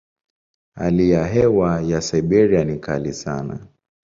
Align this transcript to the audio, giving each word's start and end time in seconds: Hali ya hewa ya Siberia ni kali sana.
Hali 0.75 1.11
ya 1.11 1.27
hewa 1.27 1.81
ya 1.81 2.01
Siberia 2.01 2.63
ni 2.63 2.79
kali 2.79 3.13
sana. 3.13 3.67